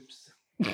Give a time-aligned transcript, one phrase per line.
[0.00, 0.24] Ups.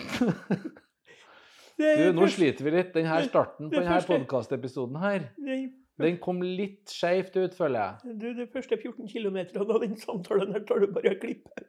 [1.81, 2.91] Du, nå sliter vi litt.
[2.93, 5.71] Denne starten på det denne podkastepisoden her, det-
[6.01, 8.17] den kom litt skeivt ut, føler jeg.
[8.21, 11.65] Du, de første 14 km av den samtalen her tar du bare og klipper.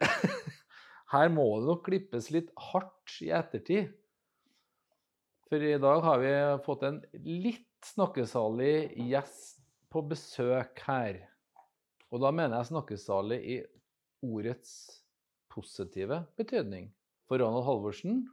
[1.11, 3.89] Her må det nok klippes litt hardt i ettertid.
[5.51, 6.29] For i dag har vi
[6.63, 9.59] fått en litt snakkesalig gjest
[9.91, 11.19] på besøk her.
[12.15, 13.57] Og da mener jeg snakkesalig i
[14.23, 14.71] ordets
[15.51, 16.87] positive betydning.
[17.31, 18.25] For Ronald Halvorsen,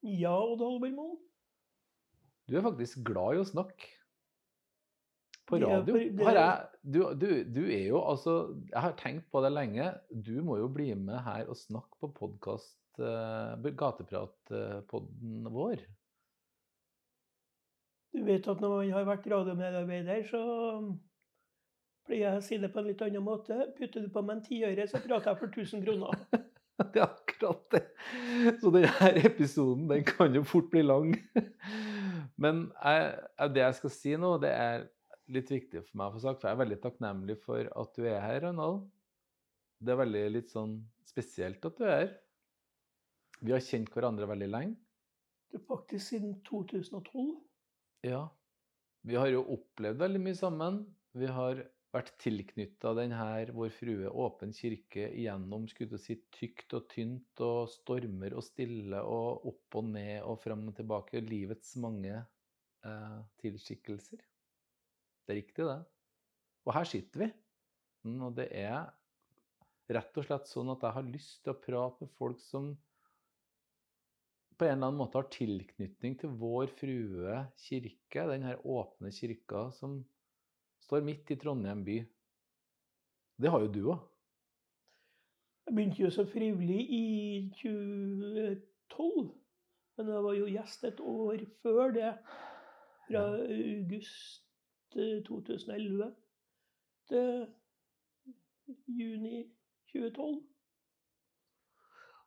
[0.00, 1.18] Ja, Odd Halbermoen.
[2.48, 3.84] du er faktisk glad i å snakke.
[5.48, 5.96] På radio.
[6.24, 9.94] Har jeg, du, du, du er jo altså Jeg har tenkt på det lenge.
[10.08, 15.76] Du må jo bli med her og snakke på podkast Gatepratpodden vår.
[18.16, 20.40] Du vet at når man har vært radiomedarbeider, så
[22.08, 23.52] pleier jeg å si det på en litt annen måte.
[23.76, 26.12] Putter du på meg en tiøre, så prater jeg for 1000 kroner.
[26.94, 27.02] Det
[27.52, 27.84] akkurat det.
[28.60, 31.14] Så denne episoden den kan jo fort bli lang.
[32.38, 33.10] Men jeg,
[33.54, 34.86] det jeg skal si nå, det er
[35.34, 36.40] litt viktig for meg å få sagt.
[36.40, 38.86] For jeg er veldig takknemlig for at du er her, Ronald.
[39.78, 42.12] Det er veldig litt sånn spesielt at du er her.
[43.38, 44.78] Vi har kjent hverandre veldig lenge.
[45.48, 47.36] Det er faktisk siden 2012.
[48.06, 48.26] Ja.
[49.06, 50.80] Vi har jo opplevd veldig mye sammen.
[51.16, 51.62] Vi har
[51.94, 57.68] vært tilknytta denne Vår Frue åpen kirke gjennom skulle du si, tykt og tynt og
[57.72, 61.20] stormer og stille og opp og ned og fram og tilbake.
[61.20, 64.20] Og Livets mange eh, tilskikkelser.
[64.20, 65.80] Det er riktig, det.
[66.68, 67.30] Og her sitter vi.
[68.04, 68.90] Mm, Og det er
[69.88, 72.74] rett og slett sånn at jeg har lyst til å prate med folk som
[74.58, 79.68] på en eller annen måte har tilknytning til Vår Frue kirke, den her åpne kirka
[79.76, 80.00] som
[80.80, 81.98] står midt i Trondheim by.
[83.38, 83.98] Det har jo du òg.
[85.66, 87.04] Jeg begynte jo så frivillig i
[87.60, 89.34] 2012.
[89.98, 92.12] Men jeg var jo gjest et år før det.
[93.08, 96.14] Fra august eh, 2011
[97.08, 97.46] til
[98.86, 99.44] juni
[99.92, 100.42] 2012.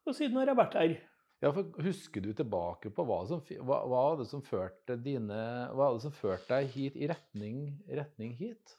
[0.05, 1.10] Og siden har jeg vært her.
[1.41, 5.41] Ja, for Husker du tilbake på hva som, hva, hva det som førte dine,
[5.73, 8.75] hva det som førte deg hit i retning, retning hit?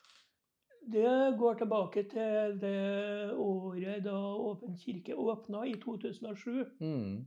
[0.92, 6.64] Det går tilbake til det året da Åpen kirke åpna, i 2007.
[6.82, 7.20] Mm.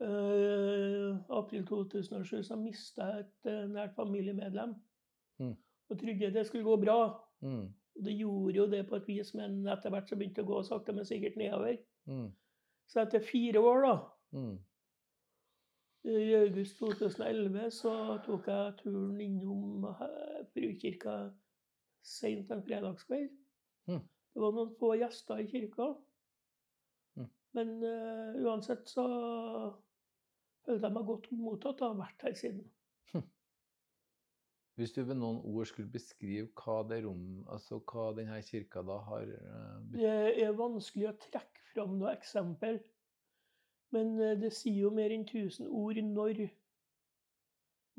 [0.00, 4.74] Uh, april 2007 så mista jeg et uh, nært familiemedlem.
[5.42, 5.56] Mm.
[5.90, 7.00] Og trodde det skulle gå bra.
[7.42, 7.66] Mm.
[7.98, 10.52] Og det gjorde jo det på et vis, men etter hvert så begynte det å
[10.54, 11.76] gå sakte, men sikkert nedover.
[12.10, 12.30] Mm.
[12.90, 13.94] Så etter fire år, da,
[14.32, 14.58] Mm.
[16.06, 17.92] i august 2011, så
[18.24, 21.16] tok jeg turen innom eh, Frukirka
[22.06, 23.30] seint en fredagskveld.
[23.90, 24.02] Mm.
[24.30, 25.90] Det var noen få gjester i kirka.
[27.18, 27.30] Mm.
[27.58, 29.06] Men uh, uansett så
[30.66, 32.68] følte jeg meg godt mottatt og har vært her siden.
[34.78, 38.96] Hvis du ved noen ord skulle beskrive hva det rom, altså hva denne kirka da
[39.10, 42.80] har uh, betydd Det er vanskelig å trekke fram noe eksempel.
[43.94, 46.46] Men eh, det sier jo mer enn 1000 ord når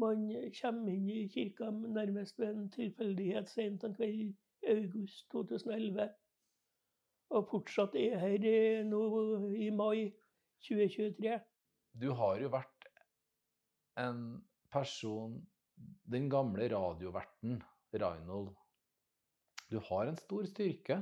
[0.01, 0.23] man
[0.57, 4.29] kommer inn i kirka nærmest ved en tilfeldighet sent en kveld i
[4.73, 6.09] august 2011.
[7.31, 9.01] Og fortsatt er her eh, nå
[9.55, 10.11] i mai
[10.67, 11.39] 2023.
[12.01, 12.89] Du har jo vært
[13.99, 14.41] en
[14.71, 15.41] person
[16.11, 17.61] Den gamle radioverten
[17.93, 18.51] Reinhold.
[19.71, 20.97] Du har en stor styrke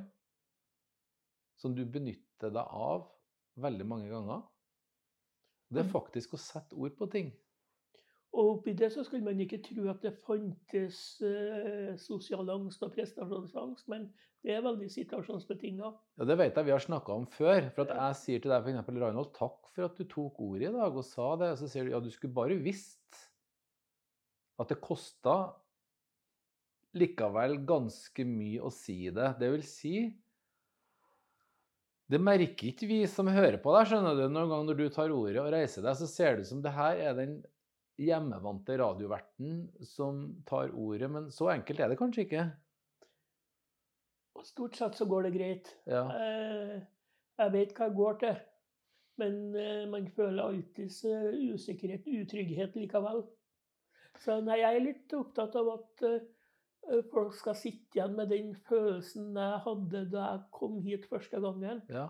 [1.59, 3.09] som du benytter deg av
[3.59, 4.45] veldig mange ganger.
[5.69, 5.91] Det er Mm.
[5.93, 7.31] faktisk å sette ord på ting.
[8.33, 12.93] Og oppi det så skulle man ikke tro at det fantes eh, sosial angst og
[12.93, 14.13] prestasjonsangst, men
[14.43, 15.93] det er veldig situasjonsbetinga.
[16.19, 17.71] Ja, Det vet jeg vi har snakka om før.
[17.73, 20.71] For at jeg sier til deg eksempel, Reinhold, takk for at du tok ordet i
[20.77, 21.51] dag og sa det.
[21.51, 23.29] Og så sier du ja, du skulle bare visst
[24.59, 25.53] at det kosta
[26.97, 29.35] likevel ganske mye å si det.
[29.39, 29.93] Det vil si
[32.09, 34.23] Det merker ikke vi som hører på deg, skjønner du.
[34.33, 36.73] Noen gang når du tar ordet og reiser deg, så ser det ut som det
[36.73, 37.35] her er den
[38.01, 41.09] hjemmevante radioverten som tar ordet.
[41.13, 42.45] Men så enkelt er det kanskje ikke.
[44.39, 45.73] Og stort sett så går det greit.
[45.89, 46.05] Ja.
[46.15, 46.79] Jeg,
[47.39, 48.39] Jeg vet hva jeg går til,
[49.21, 53.21] men eh, man føler alltid usikkerhet, utrygghet likevel.
[54.19, 56.25] Så nei, jeg er litt opptatt av at eh,
[57.11, 61.83] folk skal sitte igjen med den følelsen jeg hadde da jeg kom hit første gangen.
[61.91, 62.09] Ja.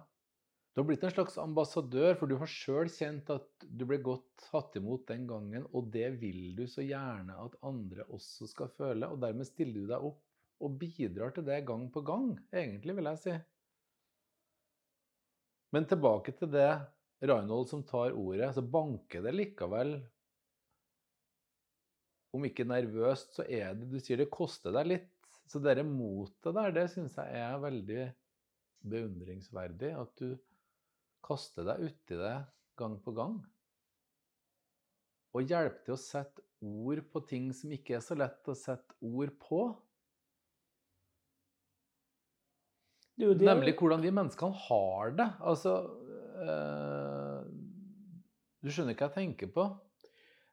[0.74, 4.46] Du har blitt en slags ambassadør, for du har sjøl kjent at du ble godt
[4.46, 9.10] tatt imot den gangen, og det vil du så gjerne at andre også skal føle,
[9.10, 10.22] og dermed stiller du deg opp
[10.64, 13.36] og bidrar til det gang på gang, egentlig, vil jeg si.
[15.76, 16.72] Men tilbake til det
[17.20, 19.98] Reinhold som tar ordet, så banker det likevel
[22.36, 25.10] Om ikke nervøst, så er det Du sier det koster deg litt.
[25.50, 28.04] Så det motet der, det syns jeg er veldig
[28.86, 29.96] beundringsverdig.
[29.98, 30.36] At du
[31.26, 32.36] kaster deg uti det
[32.80, 33.40] gang på gang.
[35.34, 38.98] Og hjelper til å sette ord på ting som ikke er så lett å sette
[39.06, 39.62] ord på.
[43.20, 45.28] Det det Nemlig hvordan de menneskene har det.
[45.44, 45.74] Altså
[46.40, 47.42] øh,
[48.64, 49.66] Du skjønner hva jeg tenker på?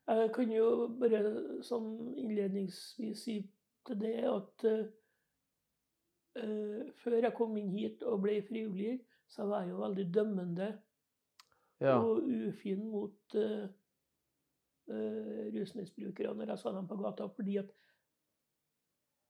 [0.06, 0.66] Jeg kan jo
[1.00, 1.20] bare
[1.66, 3.40] sånn innledningsvis si
[3.86, 4.86] til det at uh,
[7.02, 10.68] før jeg kom inn hit og ble frivillig, så var jeg jo veldig dømmende
[11.80, 11.96] ja.
[11.96, 13.66] og ufin mot øh,
[15.56, 17.26] rusmisbrukere når jeg så dem på gata.
[17.26, 17.72] Fordi at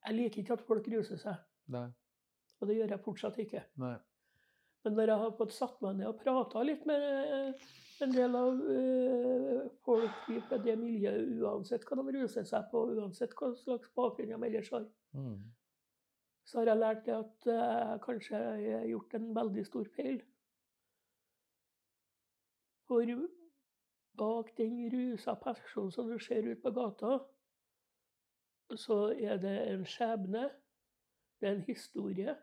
[0.07, 1.41] jeg liker ikke at folk ruser seg.
[1.73, 1.89] Nei.
[2.61, 3.65] Og det gjør jeg fortsatt ikke.
[3.81, 3.97] Nei.
[4.87, 7.63] Men når jeg har fått satt meg ned og prata litt med
[8.05, 13.35] en del av uh, folk i det miljøet, uansett hva de ruser seg på, uansett
[13.35, 14.87] hva slags bakgrunn de ellers har,
[15.19, 15.41] mm.
[16.47, 20.23] så har jeg lært det at jeg uh, kanskje har gjort en veldig stor feil.
[22.87, 23.19] For
[24.23, 27.19] bak den rusa personen som du ser ute på gata,
[28.79, 30.47] så er det en skjebne.
[31.43, 32.39] Det er en historie.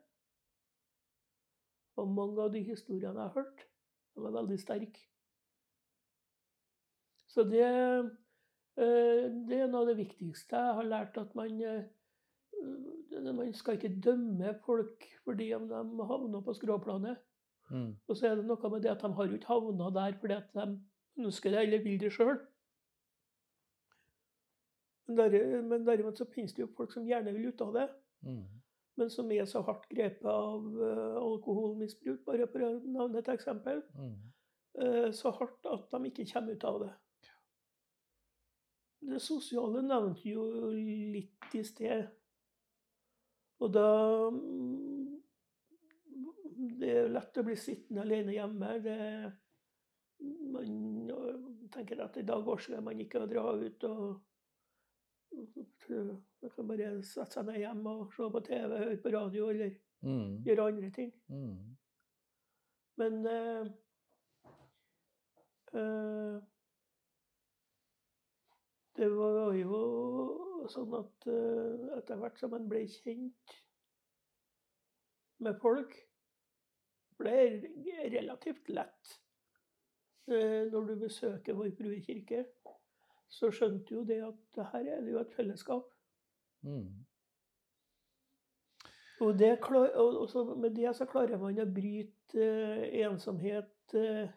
[2.02, 3.66] Og mange av de historiene jeg har hørt,
[4.14, 5.02] de er veldig sterke.
[7.34, 13.30] Så det, eh, det, er noe av det viktigste jeg har lært, at man, eh,
[13.34, 17.22] man skal ikke dømme folk fordi de havner på skråplanet.
[17.70, 17.94] Mm.
[18.08, 20.36] Og så er det noe med det at de har jo ikke havna der fordi
[20.36, 20.66] at de
[21.24, 22.38] ønsker det eller vil det sjøl.
[25.08, 27.88] Men, derimot så finnes det jo folk som gjerne vil ut av det.
[28.24, 28.63] Mm
[29.00, 33.82] men som er så hardt grepet av uh, alkoholmisbruk, bare for å nevne et eksempel,
[33.98, 34.12] mm.
[34.82, 36.92] uh, så hardt at de ikke kommer ut av det.
[39.04, 42.06] Det sosiale nevnte jo litt i sted.
[43.64, 43.88] Og da
[44.32, 45.10] mm,
[46.80, 48.70] Det er lett å bli sittende alene hjemme.
[48.84, 49.00] Det,
[50.54, 54.06] man tenker at i dag orker man ikke å dra ut og
[55.34, 59.74] man kan bare sette seg ned hjemme og se på TV, høre på radio eller
[60.06, 60.44] mm.
[60.46, 61.12] gjøre andre ting.
[61.28, 61.76] Mm.
[63.02, 63.66] Men uh,
[65.74, 66.38] uh,
[68.98, 69.82] det var jo
[70.72, 73.58] sånn at uh, etter hvert som man ble kjent
[75.44, 75.98] med folk
[77.20, 77.38] ble
[78.14, 79.20] relativt lett
[80.24, 82.46] når du besøker Vår Frue kirke
[83.34, 85.90] så skjønte jo det at det her er det jo et fellesskap.
[86.62, 87.06] Mm.
[89.24, 89.58] Og, det,
[89.96, 94.32] og så, med det så klarer man å bryte eh, ensomhet eh,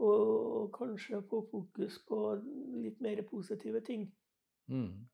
[0.00, 0.20] og,
[0.60, 2.18] og, kanskje få fokus på
[2.84, 4.06] litt mer positive ting.
[4.70, 5.08] Mm.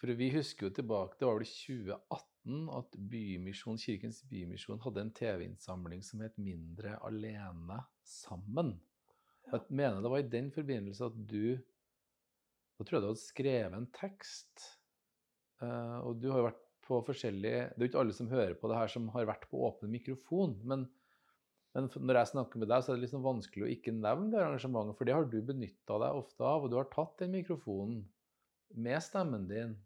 [0.00, 5.14] For vi husker jo tilbake, det var vel 2018 at Bymisjon, Kirkens Bymisjon hadde en
[5.16, 8.78] TV-innsamling som het 'Mindre alene sammen'.
[9.50, 11.58] Jeg mener det var i den forbindelse at du
[12.78, 14.66] Da tror jeg du hadde skrevet en tekst.
[15.60, 18.56] Uh, og du har jo vært på forskjellige Det er jo ikke alle som hører
[18.58, 20.56] på det her, som har vært på åpen mikrofon.
[20.64, 20.86] Men,
[21.76, 24.40] men når jeg snakker med deg, så er det liksom vanskelig å ikke nevne det
[24.40, 24.96] arrangementet.
[24.98, 26.64] For det har du benytta deg ofte av.
[26.64, 28.02] Og du har tatt den mikrofonen
[28.80, 29.76] med stemmen din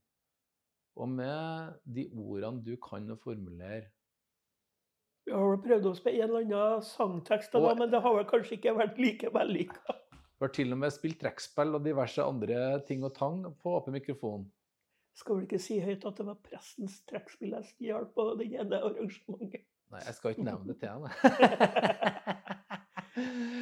[0.95, 3.89] og med de ordene du kan å formulere
[5.25, 8.27] vi har vel prøvd oss på en eller annen sangtekst, da, men det har vel
[8.29, 9.97] kanskje ikke vært like vellykka.
[10.13, 13.97] Vi har til og med spilt trekkspill og diverse andre ting og tang på åpen
[13.97, 14.45] mikrofon.
[15.17, 18.83] Skal vel ikke si høyt at det var prestens trekkspill jeg stjal på det ene
[18.83, 19.65] arrangementet.
[19.95, 21.11] Nei, jeg skal ikke nevne det til henne.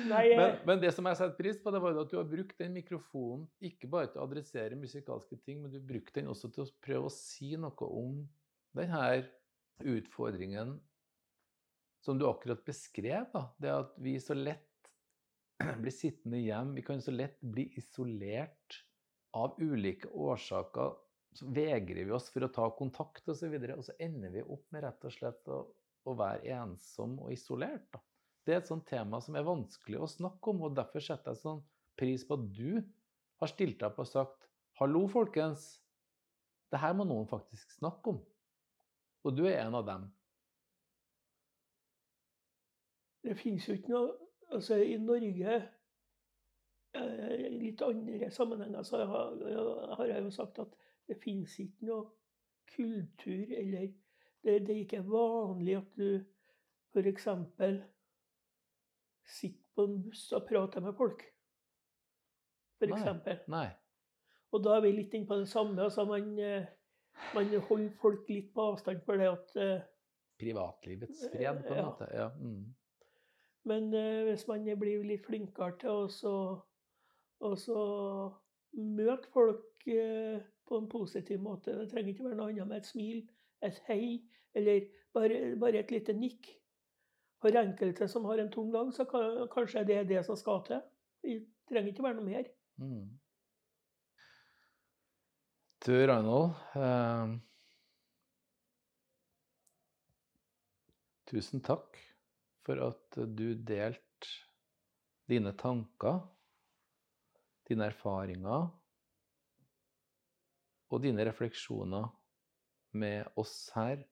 [0.08, 2.72] men, men, det som jeg setter pris på, det var at du har brukt den
[2.74, 6.72] mikrofonen ikke bare til å adressere musikalske ting, men du brukte den også til å
[6.82, 8.22] prøve å si noe om
[8.78, 9.04] denne
[9.92, 10.78] utfordringen
[12.02, 14.90] som du akkurat beskrev, da, det at vi så lett
[15.82, 18.82] blir sittende hjem, vi kan så lett bli isolert
[19.38, 20.96] av ulike årsaker.
[21.32, 24.34] Så vegrer vi oss for å ta kontakt osv., og, så videre, og så ender
[24.34, 25.62] vi opp med rett og slett å,
[26.04, 27.86] å være ensom og isolert.
[27.94, 28.02] Da.
[28.42, 31.44] Det er et sånt tema som er vanskelig å snakke om, og derfor setter jeg
[31.44, 31.62] sånn
[31.98, 32.82] pris på at du
[33.40, 34.48] har stilt deg opp og sagt
[34.80, 35.76] Hallo, folkens.
[36.72, 38.20] Det her må noen faktisk snakke om.
[39.22, 40.06] Og du er en av dem.
[43.32, 44.10] Det finnes jo ikke noe
[44.52, 45.54] Altså, i Norge
[46.92, 50.74] eh, I litt andre sammenhenger så har jeg jo sagt at
[51.08, 52.10] det finnes ikke noe
[52.74, 53.86] kultur eller
[54.44, 56.20] det, det er ikke vanlig at du
[56.92, 57.28] f.eks.
[59.24, 61.22] sitter på en buss og prater med folk,
[62.76, 63.38] for Nei.
[63.48, 63.68] Nei.
[64.52, 65.80] Og da er vi litt inne på det samme.
[65.80, 66.66] altså Man, eh,
[67.32, 69.88] man holder folk litt på avstand for det at eh,
[70.42, 71.88] Privatlivets fred, på en Ja.
[71.88, 72.08] måte.
[72.12, 72.28] Ja.
[72.36, 72.74] Mm.
[73.64, 76.08] Men eh, hvis man blir litt flinkere til
[77.42, 77.84] å
[78.72, 82.88] møte folk eh, på en positiv måte Det trenger ikke være noe annet med et
[82.88, 83.22] smil,
[83.62, 84.22] et hei,
[84.58, 86.50] eller bare, bare et lite nikk.
[87.42, 90.62] For enkelte som har en tung dag, så kan, kanskje det er det som skal
[90.66, 90.82] til.
[91.22, 91.40] Det
[91.70, 92.46] trenger ikke være noe mer.
[92.82, 93.08] Mm.
[95.82, 96.54] Du, Reinhold.
[96.78, 97.34] Eh,
[101.32, 102.11] tusen takk
[102.66, 104.30] for at du delte
[105.30, 106.20] dine tanker,
[107.68, 108.68] dine erfaringer
[110.92, 112.10] og dine refleksjoner
[113.00, 114.02] med oss her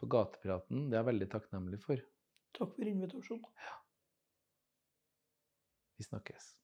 [0.00, 0.88] på Gatepraten.
[0.90, 2.02] Det er jeg veldig takknemlig for.
[2.58, 3.46] Takk for invitasjonen.
[3.62, 3.78] Ja.
[6.00, 6.61] Vi snakkes.